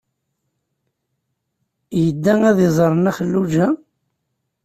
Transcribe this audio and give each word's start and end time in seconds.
Yedda 2.03 2.33
ad 2.49 2.55
d-iẓer 2.57 2.91
Nna 2.93 3.11
Xelluǧa? 3.17 3.67